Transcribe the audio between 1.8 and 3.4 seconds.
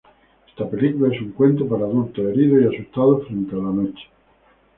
adultos heridos y asustados